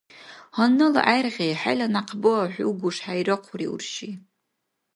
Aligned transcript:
Гьаннала 0.55 1.01
гӀергъи 1.07 1.57
хӀела 1.61 1.87
някъба 1.93 2.33
хӀу 2.53 2.71
гушхӀейрахъури, 2.79 3.67
урши. 3.73 4.09